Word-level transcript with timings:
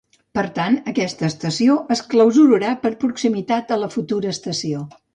Per 0.37 0.43
tant, 0.53 0.77
aquesta 0.91 1.27
estació 1.27 1.77
es 1.97 2.03
clausurarà 2.15 2.75
per 2.87 2.95
proximitat 3.07 3.75
a 3.77 3.81
la 3.87 3.95
futura 3.99 4.37
estació. 4.39 4.87